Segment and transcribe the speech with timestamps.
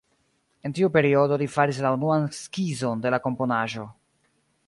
[0.69, 3.87] En tiu periodo li faris la unuan skizon de la komponaĵo.